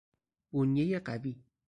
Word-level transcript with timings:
بنیهی 0.53 0.99
قوی 0.99 1.43